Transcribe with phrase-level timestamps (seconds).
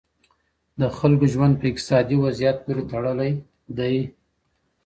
[0.79, 3.31] د خلکو ژوند په اقتصادي وضعیت پورې تړلی
[3.77, 3.95] دی.